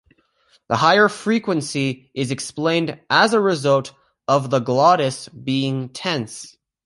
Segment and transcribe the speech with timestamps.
[0.67, 3.93] The higher frequency is explained as a result
[4.27, 6.57] of the glottis being tense.